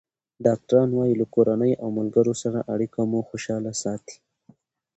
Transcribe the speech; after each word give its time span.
ډاکټران 0.45 0.89
وايي 0.93 1.13
له 1.21 1.25
کورنۍ 1.35 1.73
او 1.81 1.87
ملګرو 1.97 2.33
سره 2.43 2.59
اړیکه 2.73 2.99
مو 3.11 3.19
خوشحاله 3.29 3.71
ساتي. 3.83 4.17